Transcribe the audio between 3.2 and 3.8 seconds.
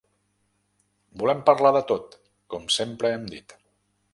dit.